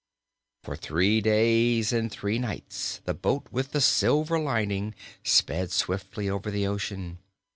[0.63, 6.49] For three days and three nights the boat with the silver lining sped swiftly over
[6.49, 7.19] the ocean.